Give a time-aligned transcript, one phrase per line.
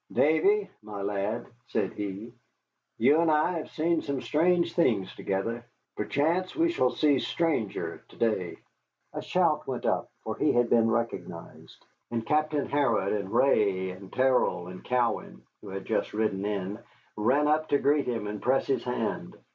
[0.11, 2.33] "Davy, my lad," said he,
[2.97, 5.63] "you and I have seen some strange things together.
[5.95, 8.57] Perchance we shall see stranger to day."
[9.13, 11.85] A shout went up, for he had been recognized.
[12.09, 16.79] And Captain Harrod and Ray and Terrell and Cowan (who had just ridden in)
[17.15, 19.37] ran up to greet him and press his hand.